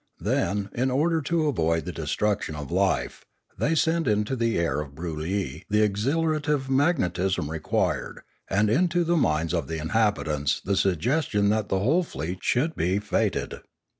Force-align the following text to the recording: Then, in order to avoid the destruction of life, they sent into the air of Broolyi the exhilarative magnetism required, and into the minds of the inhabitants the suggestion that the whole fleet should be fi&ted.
Then, 0.19 0.71
in 0.73 0.89
order 0.89 1.21
to 1.21 1.45
avoid 1.47 1.85
the 1.85 1.91
destruction 1.91 2.55
of 2.55 2.71
life, 2.71 3.23
they 3.59 3.75
sent 3.75 4.07
into 4.07 4.35
the 4.35 4.57
air 4.57 4.81
of 4.81 4.95
Broolyi 4.95 5.63
the 5.69 5.87
exhilarative 5.87 6.69
magnetism 6.69 7.51
required, 7.51 8.21
and 8.49 8.67
into 8.67 9.03
the 9.03 9.15
minds 9.15 9.53
of 9.53 9.67
the 9.67 9.77
inhabitants 9.77 10.59
the 10.59 10.75
suggestion 10.75 11.49
that 11.49 11.69
the 11.69 11.77
whole 11.81 12.01
fleet 12.01 12.39
should 12.41 12.75
be 12.75 12.97
fi&ted. 12.97 13.61